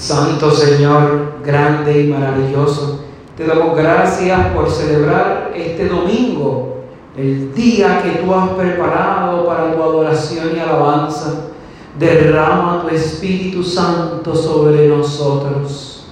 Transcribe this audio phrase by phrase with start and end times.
[0.00, 3.00] Santo Señor, grande y maravilloso,
[3.36, 6.84] te damos gracias por celebrar este domingo,
[7.18, 11.48] el día que tú has preparado para tu adoración y alabanza.
[11.98, 16.06] Derrama tu Espíritu Santo sobre nosotros.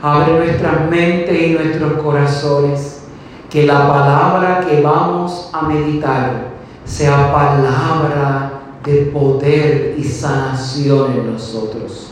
[0.00, 3.02] Abre nuestras mentes y nuestros corazones.
[3.50, 6.52] Que la palabra que vamos a meditar
[6.84, 8.52] sea palabra
[8.84, 12.11] de poder y sanación en nosotros.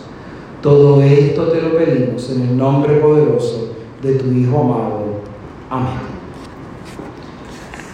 [0.63, 3.71] Todo esto te lo pedimos en el nombre poderoso
[4.03, 5.01] de tu Hijo amado.
[5.71, 6.11] Amén.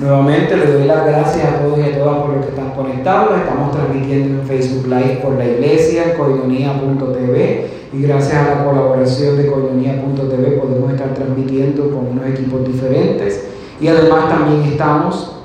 [0.00, 3.38] Nuevamente le doy las gracias a todos y a todas por los que están conectados.
[3.38, 9.46] Estamos transmitiendo en Facebook Live por la iglesia, coinonía.tv y gracias a la colaboración de
[9.46, 13.46] coinonía.tv podemos estar transmitiendo con unos equipos diferentes
[13.80, 15.36] y además también estamos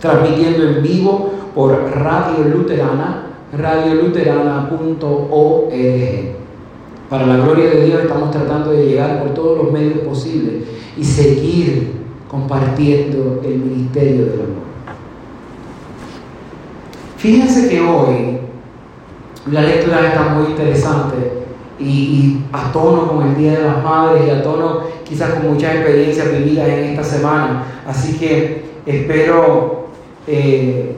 [0.00, 6.39] transmitiendo en vivo por Radio Luterana, radioluterana.org.
[7.10, 10.62] Para la gloria de Dios estamos tratando de llegar por todos los medios posibles
[10.96, 11.94] y seguir
[12.30, 14.70] compartiendo el ministerio del amor.
[17.16, 18.38] Fíjense que hoy
[19.50, 21.32] la lectura está muy interesante
[21.80, 25.74] y, a tono con el Día de las Madres y a tono quizás con muchas
[25.74, 27.64] experiencias vividas en esta semana.
[27.88, 29.86] Así que espero
[30.28, 30.94] eh,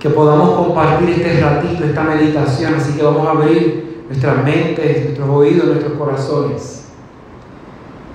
[0.00, 2.74] que podamos compartir este ratito, esta meditación.
[2.74, 6.84] Así que vamos a abrir nuestras mentes, nuestros oídos, nuestros corazones.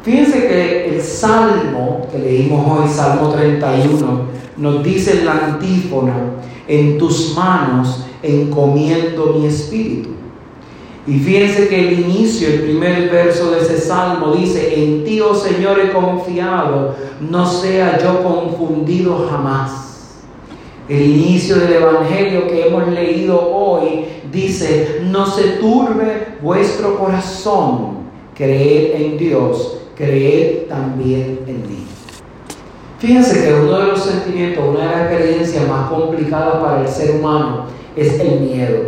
[0.04, 4.22] Fíjense que el salmo que leímos hoy, Salmo 31,
[4.58, 6.14] nos dice en la antífona,
[6.68, 10.10] en tus manos encomiendo mi espíritu.
[11.08, 15.34] Y fíjense que el inicio, el primer verso de ese salmo dice, en ti, oh
[15.34, 19.95] Señor, he confiado, no sea yo confundido jamás.
[20.88, 28.06] El inicio del Evangelio que hemos leído hoy dice, no se turbe vuestro corazón,
[28.36, 31.88] creed en Dios, creed también en mí.
[33.00, 37.16] Fíjense que uno de los sentimientos, una de las experiencias más complicadas para el ser
[37.16, 37.66] humano
[37.96, 38.84] es el miedo.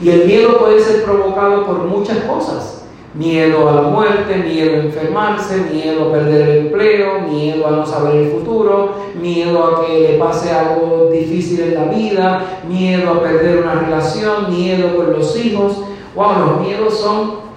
[0.00, 2.77] Y el miedo puede ser provocado por muchas cosas.
[3.14, 7.86] Miedo a la muerte, miedo a enfermarse, miedo a perder el empleo, miedo a no
[7.86, 13.22] saber el futuro, miedo a que le pase algo difícil en la vida, miedo a
[13.22, 15.84] perder una relación, miedo con los hijos.
[16.14, 17.48] Wow, los miedos son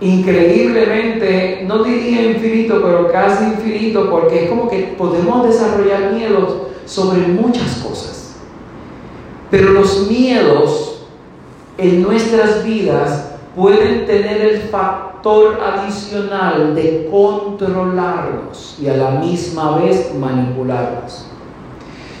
[0.00, 6.54] increíblemente, no diría infinito, pero casi infinito, porque es como que podemos desarrollar miedos
[6.84, 8.36] sobre muchas cosas.
[9.50, 11.06] Pero los miedos
[11.78, 13.27] en nuestras vidas
[13.58, 21.26] pueden tener el factor adicional de controlarnos y a la misma vez manipularnos.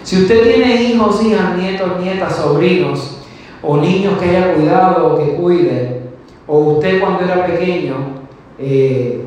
[0.02, 3.18] Si usted tiene hijos, hijas, nietos, nietas, sobrinos
[3.62, 6.00] o niños que haya cuidado o que cuide,
[6.48, 7.94] o usted cuando era pequeño,
[8.58, 9.24] eh,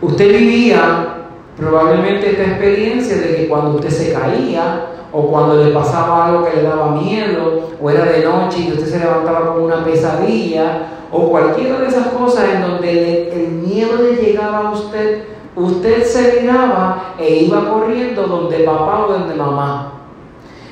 [0.00, 6.26] usted vivía probablemente esta experiencia de que cuando usted se caía, o cuando le pasaba
[6.26, 9.84] algo que le daba miedo, o era de noche y usted se levantaba con una
[9.84, 15.24] pesadilla, o cualquiera de esas cosas en donde el miedo le llegaba a usted,
[15.56, 19.92] usted se miraba e iba corriendo donde papá o donde mamá.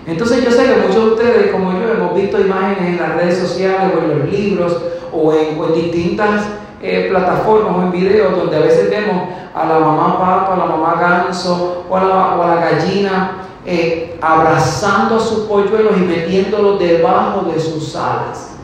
[0.06, 3.38] Entonces yo sé que muchos de ustedes, como yo, hemos visto imágenes en las redes
[3.38, 4.80] sociales o en los libros
[5.12, 6.46] o en, distintas
[6.80, 10.64] eh, plataformas o en videos donde a veces vemos a la mamá pato, a la
[10.64, 16.00] mamá ganso o a la, o a la gallina eh, abrazando a sus polluelos y
[16.00, 18.56] metiéndolos debajo de sus alas.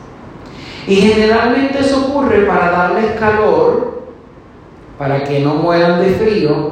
[0.87, 4.03] Y generalmente eso ocurre para darles calor,
[4.97, 6.71] para que no mueran de frío,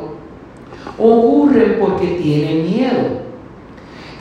[0.97, 3.23] ocurre porque tienen miedo.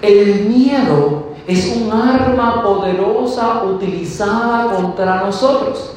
[0.00, 5.94] El miedo es un arma poderosa utilizada contra nosotros.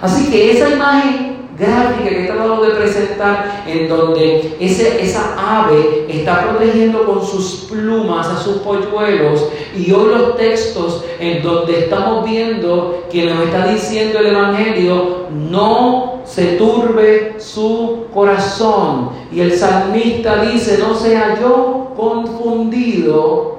[0.00, 1.27] Así que esa imagen
[1.58, 7.66] gráfica que he tratado de presentar, en donde ese, esa ave está protegiendo con sus
[7.70, 13.66] plumas a sus polluelos, y hoy los textos en donde estamos viendo que nos está
[13.66, 19.10] diciendo el Evangelio, no se turbe su corazón.
[19.32, 23.58] Y el salmista dice, no sea yo confundido,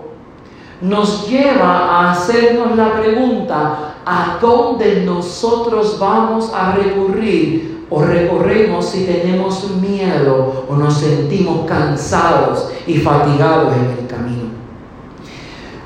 [0.81, 9.05] nos lleva a hacernos la pregunta, ¿a dónde nosotros vamos a recurrir o recorremos si
[9.05, 14.49] tenemos miedo o nos sentimos cansados y fatigados en el camino.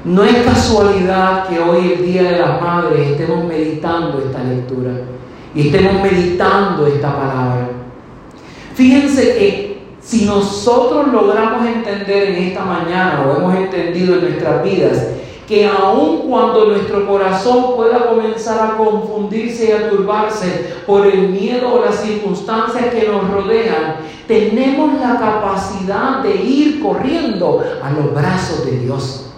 [0.04, 4.92] No es casualidad que hoy, el Día de las Madres, estemos meditando esta lectura
[5.56, 7.70] y estemos meditando esta palabra.
[8.76, 15.08] Fíjense que si nosotros logramos entender en esta mañana o hemos entendido en nuestras vidas
[15.54, 21.76] que aun cuando nuestro corazón pueda comenzar a confundirse y a turbarse por el miedo
[21.76, 23.98] o las circunstancias que nos rodean,
[24.28, 29.32] tenemos la capacidad de ir corriendo a los brazos de Dios.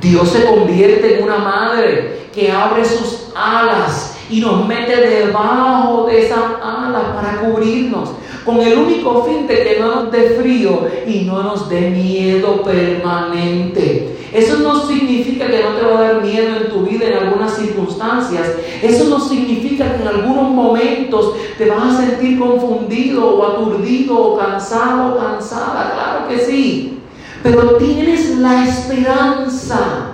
[0.00, 6.26] Dios se convierte en una madre que abre sus alas y nos mete debajo de
[6.26, 8.10] esas alas para cubrirnos,
[8.44, 12.62] con el único fin de que no nos dé frío y no nos dé miedo
[12.62, 14.16] permanente.
[14.32, 17.56] Eso no significa que no te va a dar miedo en tu vida en algunas
[17.56, 18.54] circunstancias.
[18.80, 24.38] Eso no significa que en algunos momentos te vas a sentir confundido o aturdido o
[24.38, 25.92] cansado o cansada.
[25.94, 26.98] Claro que sí.
[27.42, 30.10] Pero tienes la esperanza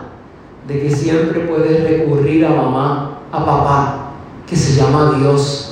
[0.67, 4.11] de que siempre puedes recurrir a mamá, a papá,
[4.49, 5.65] que se llama Dios.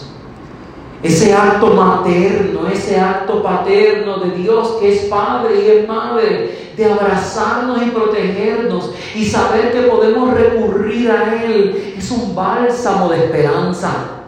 [1.04, 6.84] Ese acto materno, ese acto paterno de Dios que es Padre y es Madre, de
[6.90, 14.23] abrazarnos y protegernos y saber que podemos recurrir a Él, es un bálsamo de esperanza.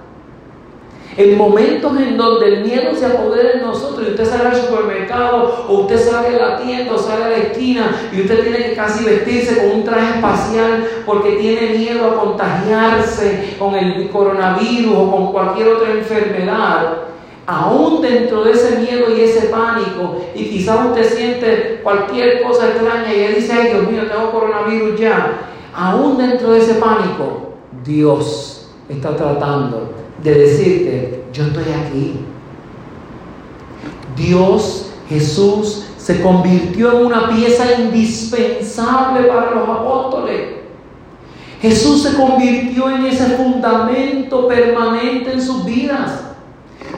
[1.17, 5.65] En momentos en donde el miedo se apodera en nosotros y usted sale al supermercado
[5.67, 8.75] o usted sale a la tienda o sale a la esquina y usted tiene que
[8.75, 15.11] casi vestirse con un traje espacial porque tiene miedo a contagiarse con el coronavirus o
[15.11, 16.99] con cualquier otra enfermedad,
[17.47, 23.15] aún dentro de ese miedo y ese pánico, y quizás usted siente cualquier cosa extraña
[23.15, 25.33] y él dice, ay Dios mío, tengo coronavirus ya,
[25.75, 27.53] aún dentro de ese pánico,
[27.83, 32.21] Dios está tratando de decirte, yo estoy aquí.
[34.17, 40.57] Dios, Jesús, se convirtió en una pieza indispensable para los apóstoles.
[41.61, 46.23] Jesús se convirtió en ese fundamento permanente en sus vidas.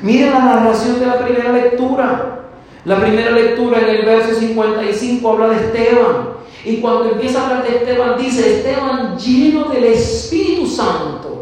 [0.03, 2.45] Miren la narración de la primera lectura.
[2.85, 6.29] La primera lectura en el verso 55 habla de Esteban.
[6.65, 11.38] Y cuando empieza a hablar de Esteban, dice, Esteban lleno del Espíritu Santo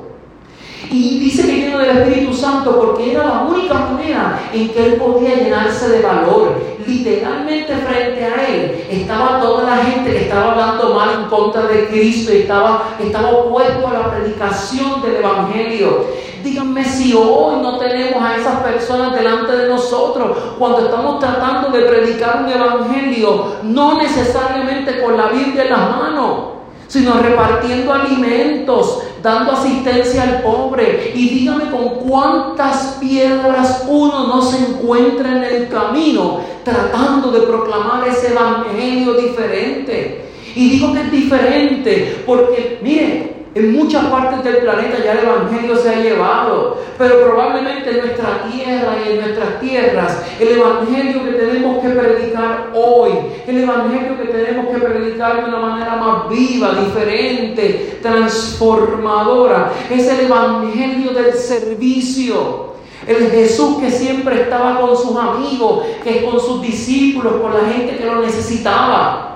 [0.90, 4.94] y dice que lleno del Espíritu Santo porque era la única manera en que él
[4.96, 6.54] podía llenarse de valor.
[6.86, 11.88] Literalmente frente a él estaba toda la gente que estaba hablando mal en contra de
[11.88, 16.04] Cristo y estaba, estaba opuesto a la predicación del Evangelio.
[16.42, 21.82] Díganme si hoy no tenemos a esas personas delante de nosotros cuando estamos tratando de
[21.86, 26.55] predicar un evangelio, no necesariamente con la Biblia en las manos,
[26.88, 31.12] sino repartiendo alimentos, dando asistencia al pobre.
[31.14, 38.08] Y dígame con cuántas piedras uno no se encuentra en el camino tratando de proclamar
[38.08, 40.26] ese evangelio diferente.
[40.54, 45.76] Y digo que es diferente porque, mire, en muchas partes del planeta ya el Evangelio
[45.78, 51.32] se ha llevado, pero probablemente en nuestra tierra y en nuestras tierras, el Evangelio que
[51.32, 53.12] tenemos que predicar hoy,
[53.46, 60.26] el Evangelio que tenemos que predicar de una manera más viva, diferente, transformadora, es el
[60.26, 62.66] Evangelio del servicio.
[63.06, 67.96] El Jesús que siempre estaba con sus amigos, que con sus discípulos, con la gente
[67.96, 69.35] que lo necesitaba.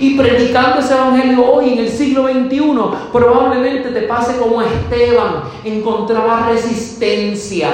[0.00, 2.72] Y predicando ese evangelio hoy en el siglo XXI,
[3.12, 7.68] probablemente te pase como Esteban, encontraba resistencia.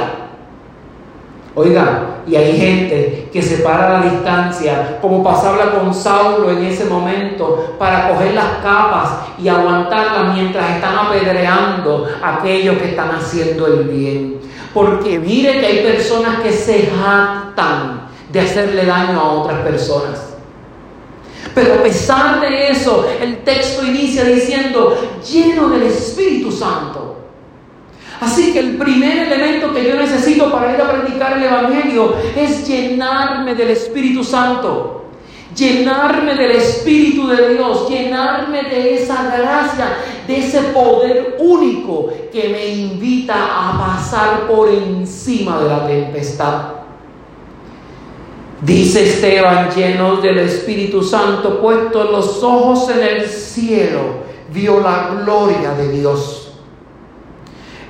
[1.55, 6.65] Oiga, y hay gente que se para a la distancia, como pasaba con Saulo en
[6.65, 13.11] ese momento, para coger las capas y aguantarlas mientras están apedreando a aquellos que están
[13.15, 14.41] haciendo el bien.
[14.75, 20.36] Porque mire que hay personas que se jactan de hacerle daño a otras personas.
[21.55, 24.97] Pero a pesar de eso, el texto inicia diciendo,
[25.31, 27.17] lleno del Espíritu Santo.
[28.21, 32.67] Así que el primer elemento que yo necesito para ir a predicar el Evangelio es
[32.67, 35.05] llenarme del Espíritu Santo.
[35.55, 42.67] Llenarme del Espíritu de Dios, llenarme de esa gracia, de ese poder único que me
[42.69, 46.86] invita a pasar por encima de la tempestad.
[48.63, 54.01] Dice Esteban, lleno del Espíritu Santo, puesto los ojos en el cielo,
[54.53, 56.53] vio la gloria de Dios.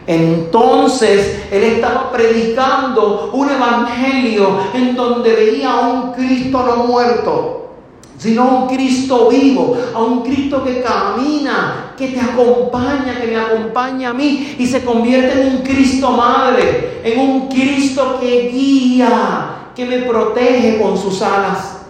[0.08, 7.70] Entonces él estaba predicando un evangelio en donde veía a un Cristo no muerto,
[8.18, 13.36] sino a un Cristo vivo, a un Cristo que camina, que te acompaña, que me
[13.36, 19.65] acompaña a mí y se convierte en un Cristo madre, en un Cristo que guía,
[19.76, 21.82] que me protege con sus alas.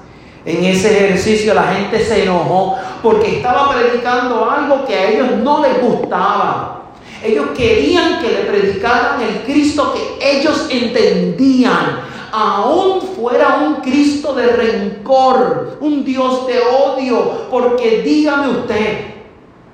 [0.44, 5.62] En ese ejercicio la gente se enojó porque estaba predicando algo que a ellos no
[5.62, 6.82] les gustaba.
[7.22, 12.00] Ellos querían que le predicaran el Cristo que ellos entendían,
[12.30, 19.15] aún fuera un Cristo de rencor, un Dios de odio, porque dígame usted,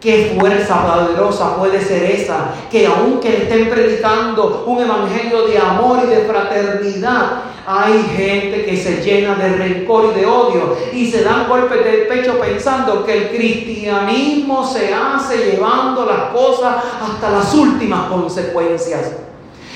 [0.03, 6.09] Qué fuerza poderosa puede ser esa, que aunque estén predicando un evangelio de amor y
[6.09, 11.49] de fraternidad, hay gente que se llena de rencor y de odio y se dan
[11.49, 18.09] golpes de pecho pensando que el cristianismo se hace llevando las cosas hasta las últimas
[18.09, 19.13] consecuencias.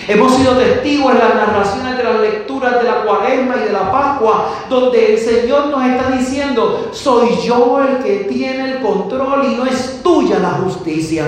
[0.08, 3.90] Hemos sido testigos en las narraciones de las lecturas de la cuaresma y de la
[3.90, 9.56] Pascua, donde el Señor nos está diciendo, soy yo el que tiene el control y
[9.56, 11.24] no es tuya la justicia.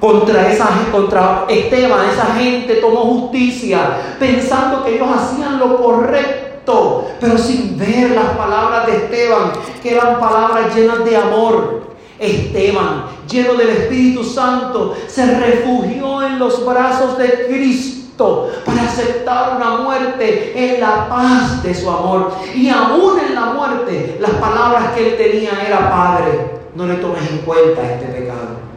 [0.00, 7.38] Contra, esa, contra Esteban, esa gente tomó justicia pensando que ellos hacían lo correcto, pero
[7.38, 11.91] sin ver las palabras de Esteban, que eran palabras llenas de amor.
[12.22, 19.82] Esteban, lleno del Espíritu Santo, se refugió en los brazos de Cristo para aceptar una
[19.82, 22.32] muerte en la paz de su amor.
[22.54, 27.28] Y aún en la muerte, las palabras que él tenía era, Padre, no le tomes
[27.30, 28.72] en cuenta este pecado.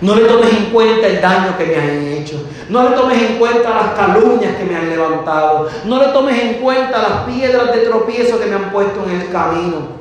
[0.00, 2.42] No le tomes en cuenta el daño que me han hecho.
[2.70, 5.68] No le tomes en cuenta las calumnias que me han levantado.
[5.84, 9.30] No le tomes en cuenta las piedras de tropiezo que me han puesto en el
[9.30, 9.99] camino.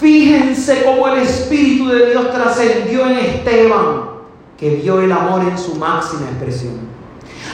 [0.00, 4.10] Fíjense cómo el Espíritu de Dios trascendió en Esteban,
[4.56, 6.88] que vio el amor en su máxima expresión.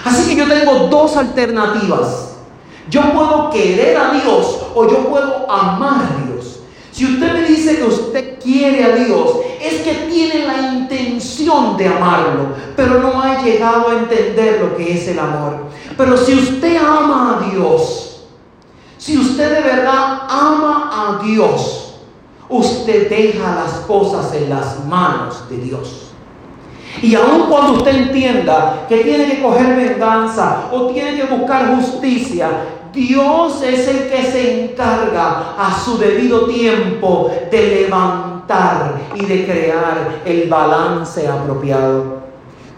[0.05, 2.37] Así que yo tengo dos alternativas.
[2.91, 6.61] Yo puedo querer a Dios o yo puedo amar a Dios.
[6.93, 11.89] Si usted me dice que usted quiere a Dios, es que tiene la intención de
[11.89, 15.57] amarlo, pero no ha llegado a entender lo que es el amor.
[15.97, 18.27] Pero si usted ama a Dios,
[18.99, 21.84] si usted de verdad ama a Dios,
[22.59, 26.13] usted deja las cosas en las manos de Dios.
[27.03, 32.49] Y aun cuando usted entienda que tiene que coger venganza o tiene que buscar justicia,
[32.93, 40.21] Dios es el que se encarga a su debido tiempo de levantar y de crear
[40.25, 42.23] el balance apropiado.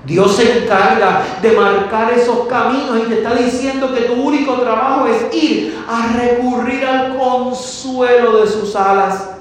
[0.06, 5.06] Dios se encarga de marcar esos caminos y te está diciendo que tu único trabajo
[5.06, 9.35] es ir a recurrir al consuelo de sus alas.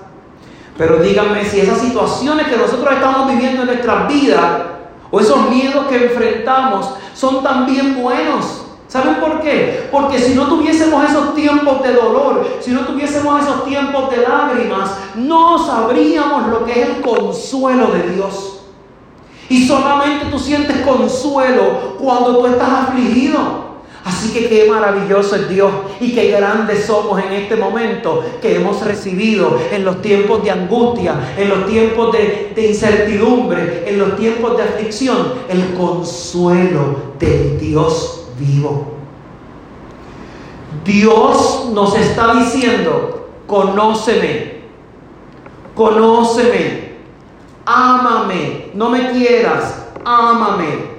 [0.78, 4.64] Pero díganme si esas situaciones que nosotros estamos viviendo en nuestras vidas
[5.10, 8.64] o esos miedos que enfrentamos son también buenos.
[8.88, 9.90] ¿Saben por qué?
[9.92, 14.92] Porque si no tuviésemos esos tiempos de dolor, si no tuviésemos esos tiempos de lágrimas,
[15.16, 18.60] no sabríamos lo que es el consuelo de Dios.
[19.50, 23.65] Y solamente tú sientes consuelo cuando tú estás afligido.
[24.06, 28.86] Así que qué maravilloso es Dios y qué grandes somos en este momento que hemos
[28.86, 34.64] recibido en los tiempos de angustia, en los tiempos de, incertidumbre, en los tiempos de
[34.64, 38.94] aflicción, el consuelo del Dios vivo.
[40.86, 44.62] Dios nos está diciendo, conóceme,
[45.74, 46.92] conóceme,
[47.66, 50.96] ámame, no me quieras, ámame.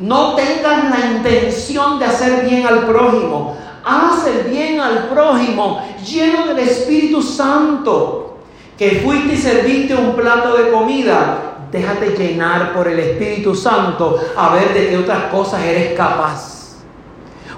[0.00, 3.54] No tengas la intención de hacer bien al prójimo.
[3.84, 8.38] Haz el bien al prójimo lleno del Espíritu Santo.
[8.78, 11.66] Que fuiste y serviste un plato de comida.
[11.70, 16.78] Déjate llenar por el Espíritu Santo a ver de qué otras cosas eres capaz.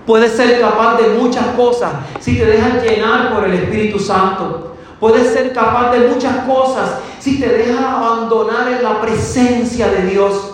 [0.04, 4.74] Puedes ser capaz de muchas cosas si te dejas llenar por el Espíritu Santo.
[4.98, 10.51] Puedes ser capaz de muchas cosas si te dejas abandonar en la presencia de Dios.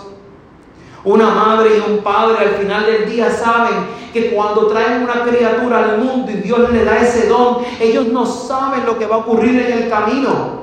[1.09, 5.79] Una madre y un padre al final del día saben que cuando traen una criatura
[5.79, 9.19] al mundo y Dios le da ese don, ellos no saben lo que va a
[9.19, 10.59] ocurrir en el camino.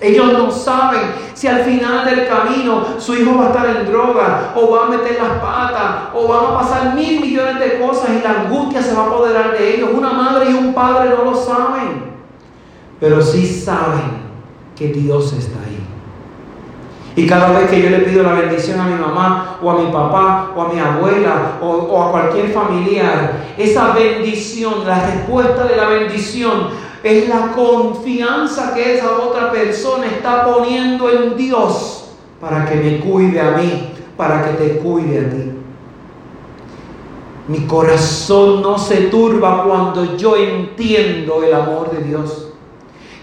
[0.00, 1.00] Ellos no saben
[1.34, 4.90] si al final del camino su hijo va a estar en droga o va a
[4.90, 8.94] meter las patas o van a pasar mil millones de cosas y la angustia se
[8.94, 9.90] va a apoderar de ellos.
[9.92, 12.14] Una madre y un padre no lo saben,
[13.00, 14.22] pero sí saben
[14.76, 15.59] que Dios está.
[17.20, 19.92] Y cada vez que yo le pido la bendición a mi mamá o a mi
[19.92, 25.86] papá o a mi abuela o, a cualquier familiar, esa bendición, la respuesta de la
[25.88, 26.68] bendición
[27.02, 33.38] es la confianza que esa otra persona está poniendo en Dios para que me cuide
[33.38, 35.52] a mí, para que te cuide a ti.
[37.48, 42.49] Mi corazón no se turba cuando yo entiendo el amor de Dios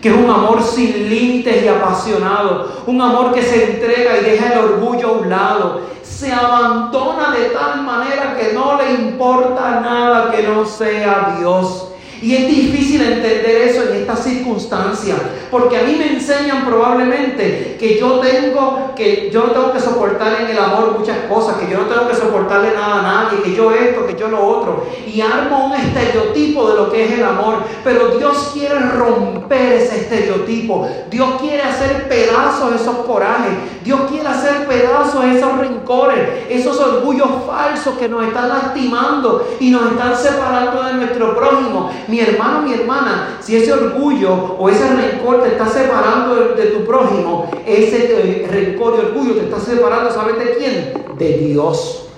[0.01, 4.53] que es un amor sin límites y apasionado, un amor que se entrega y deja
[4.53, 10.31] el orgullo a un lado, se abandona de tal manera que no le importa nada
[10.31, 11.89] que no sea Dios.
[12.21, 15.17] Y es difícil entender eso en estas circunstancias,
[15.51, 20.41] porque a mí me enseñan probablemente que yo tengo que yo no tengo que soportar
[20.41, 23.55] en el amor muchas cosas, que yo no tengo que soportarle nada a nadie, que
[23.55, 27.23] yo esto, que yo lo otro, y armo un estereotipo de lo que es el
[27.23, 30.89] amor, pero Dios quiere romper ese estereotipo.
[31.09, 35.51] Dios quiere hacer pedazos esos corajes, Dios quiere hacer pedazos esos
[35.87, 41.89] rencores, esos orgullos falsos que nos están lastimando y nos están separando de nuestro prójimo
[42.07, 46.85] mi hermano, mi hermana, si ese orgullo o ese rencor te está separando de, tu
[46.85, 51.17] prójimo, ese rencor y orgullo te está separando, ¿sabes de quién?
[51.17, 52.09] De Dios.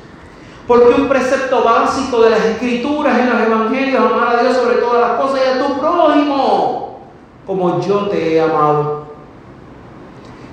[0.68, 5.02] Porque un precepto básico de las escrituras en los evangelios, amar a Dios sobre todas
[5.02, 7.00] las cosas y a tu prójimo,
[7.48, 9.10] como yo te he amado.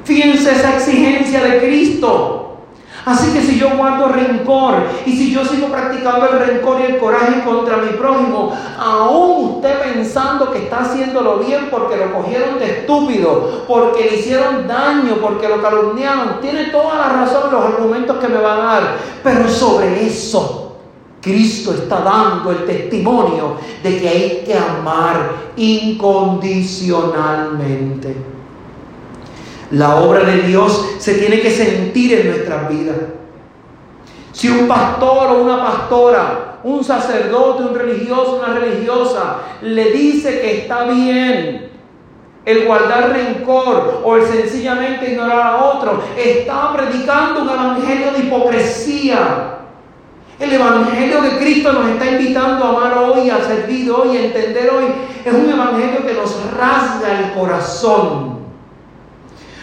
[0.05, 2.46] Fíjense esa exigencia de Cristo.
[3.07, 4.75] Así que si yo guardo rencor
[5.07, 9.81] y si yo sigo practicando el rencor y el coraje contra mi prójimo, aún usted
[9.81, 15.49] pensando que está haciéndolo bien porque lo cogieron de estúpido, porque le hicieron daño, porque
[15.49, 18.97] lo calumniaron, tiene toda la razón los argumentos que me van a dar.
[19.23, 20.79] Pero sobre eso,
[21.21, 28.36] Cristo está dando el testimonio de que hay que amar incondicionalmente.
[29.71, 32.97] La obra de Dios se tiene que sentir en nuestras vidas.
[34.33, 40.59] Si un pastor o una pastora, un sacerdote, un religioso, una religiosa, le dice que
[40.59, 41.71] está bien
[42.45, 49.59] el guardar rencor o el sencillamente ignorar a otro, está predicando un evangelio de hipocresía.
[50.39, 54.71] El evangelio que Cristo nos está invitando a amar hoy, a servir hoy, a entender
[54.71, 54.85] hoy,
[55.25, 58.36] es un evangelio que nos rasga el corazón.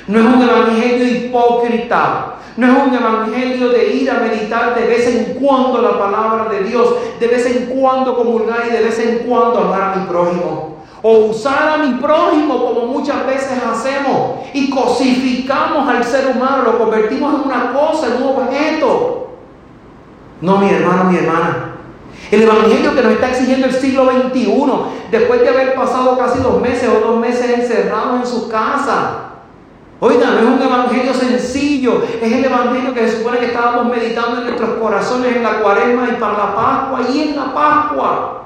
[0.07, 2.33] No es un evangelio hipócrita.
[2.55, 6.63] No es un evangelio de ir a meditar de vez en cuando la palabra de
[6.63, 6.87] Dios,
[7.19, 10.83] de vez en cuando comulgar y de vez en cuando amar a mi prójimo.
[11.01, 16.77] O usar a mi prójimo como muchas veces hacemos y cosificamos al ser humano, lo
[16.77, 19.29] convertimos en una cosa, en un objeto.
[20.39, 21.75] No, mi hermano, mi hermana.
[22.29, 24.47] El evangelio que nos está exigiendo el siglo XXI,
[25.11, 29.32] después de haber pasado casi dos meses o dos meses encerrados en su casa,
[30.05, 34.39] Oiga, no es un evangelio sencillo, es el evangelio que se supone que estábamos meditando
[34.39, 38.43] en nuestros corazones en la cuaresma y para la Pascua y en la Pascua.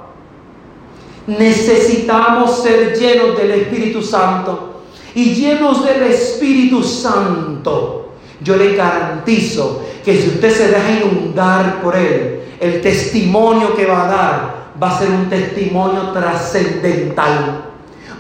[1.26, 4.84] Necesitamos ser llenos del Espíritu Santo
[5.16, 8.12] y llenos del Espíritu Santo.
[8.40, 14.06] Yo le garantizo que si usted se deja inundar por Él, el testimonio que va
[14.06, 17.67] a dar va a ser un testimonio trascendental.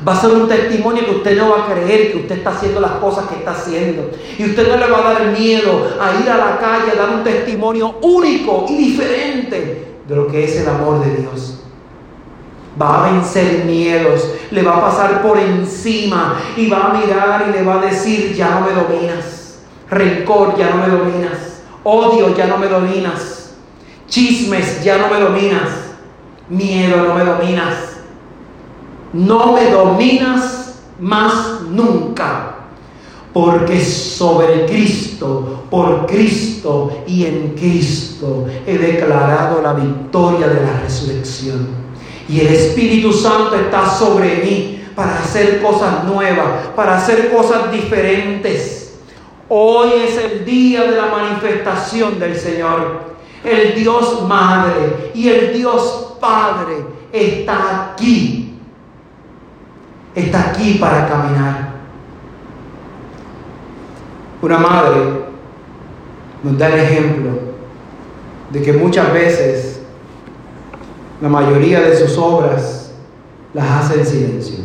[0.05, 2.79] Va a ser un testimonio que usted no va a creer que usted está haciendo
[2.79, 4.11] las cosas que está haciendo.
[4.37, 7.09] Y usted no le va a dar miedo a ir a la calle a dar
[7.09, 11.61] un testimonio único y diferente de lo que es el amor de Dios.
[12.79, 17.51] Va a vencer miedos, le va a pasar por encima y va a mirar y
[17.51, 19.61] le va a decir, ya no me dominas.
[19.89, 21.63] Rencor, ya no me dominas.
[21.83, 23.55] Odio, ya no me dominas.
[24.07, 25.69] Chismes, ya no me dominas.
[26.49, 27.96] Miedo, no me dominas
[29.13, 32.55] no me dominas más nunca,
[33.33, 41.67] porque sobre Cristo, por Cristo y en Cristo he declarado la victoria de la resurrección.
[42.27, 48.99] Y el Espíritu Santo está sobre mí para hacer cosas nuevas, para hacer cosas diferentes.
[49.49, 53.15] Hoy es el día de la manifestación del Señor.
[53.43, 58.46] El Dios Madre y el Dios Padre está aquí
[60.17, 61.77] está aquí para caminar.
[64.41, 64.99] Una madre
[66.43, 67.31] nos da el ejemplo
[68.49, 69.81] de que muchas veces
[71.21, 72.95] la mayoría de sus obras
[73.53, 74.59] las hace en silencio.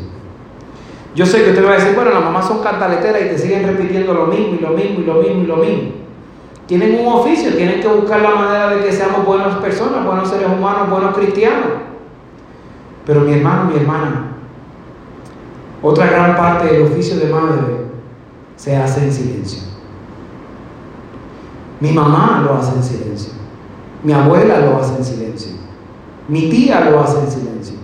[1.14, 3.66] Yo sé que usted va a decir, bueno, las mamás son cantaleteras y te siguen
[3.66, 5.90] repitiendo lo mismo y lo mismo y lo mismo y lo mismo.
[6.66, 10.46] Tienen un oficio, tienen que buscar la manera de que seamos buenas personas, buenos seres
[10.46, 11.68] humanos, buenos cristianos.
[13.04, 14.31] Pero mi hermano, mi hermana,
[15.82, 17.86] otra gran parte del oficio de madre
[18.56, 19.62] se hace en silencio.
[21.80, 23.32] Mi mamá lo hace en silencio.
[24.04, 25.52] Mi abuela lo hace en silencio.
[26.28, 27.76] Mi tía lo hace en silencio.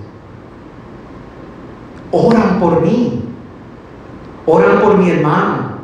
[2.12, 3.24] Oran por mí.
[4.46, 5.78] Oran por mi hermano.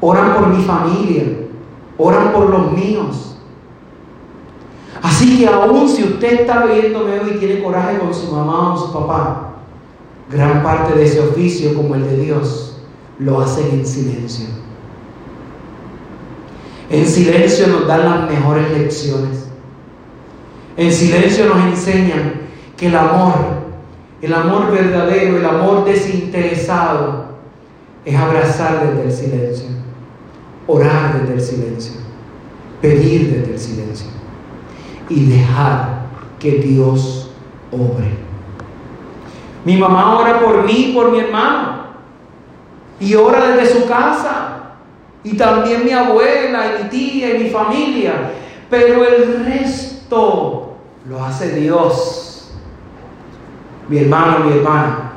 [0.00, 1.24] Oran por mi familia.
[1.98, 3.36] Oran por los míos.
[5.02, 8.76] Así que aún si usted está viéndome hoy y tiene coraje con su mamá o
[8.76, 9.51] su papá,
[10.30, 12.76] Gran parte de ese oficio, como el de Dios,
[13.18, 14.46] lo hacen en silencio.
[16.90, 19.46] En silencio nos dan las mejores lecciones.
[20.76, 22.34] En silencio nos enseñan
[22.76, 23.62] que el amor
[24.22, 27.32] El amor verdadero, el amor desinteresado,
[28.04, 29.66] es abrazar desde el silencio,
[30.68, 31.92] orar desde el silencio,
[32.80, 34.06] pedir desde el silencio
[35.08, 36.06] y dejar
[36.38, 37.30] que Dios
[37.72, 38.31] obre.
[39.64, 41.82] Mi mamá ora por mí por mi hermano.
[43.00, 44.52] Y ora desde su casa.
[45.24, 48.32] Y también mi abuela y mi tía y mi familia,
[48.68, 50.76] pero el resto
[51.08, 52.50] lo hace Dios.
[53.88, 55.12] Mi hermano, mi hermana,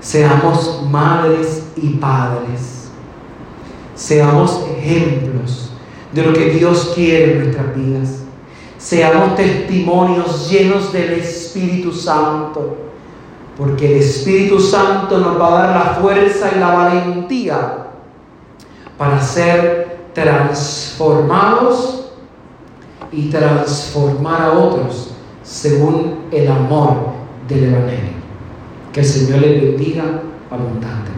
[0.00, 2.90] seamos madres y padres,
[3.94, 5.72] seamos ejemplos
[6.12, 8.21] de lo que Dios quiere en nuestras vidas,
[8.82, 12.76] seamos testimonios llenos del Espíritu Santo,
[13.56, 17.86] porque el Espíritu Santo nos va a dar la fuerza y la valentía
[18.98, 22.10] para ser transformados
[23.12, 25.12] y transformar a otros
[25.44, 27.12] según el amor
[27.48, 28.12] del Evangelio.
[28.92, 30.04] Que el Señor le bendiga
[30.50, 31.11] abundantemente.